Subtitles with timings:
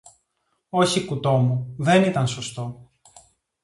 [0.69, 2.91] Όχι, κουτό μου, δεν ήταν σωστό